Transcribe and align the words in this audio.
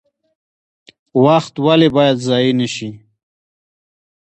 وخت 1.23 1.53
ولې 1.65 1.87
باید 1.95 2.17
ضایع 2.27 2.53
نشي؟ 2.59 2.89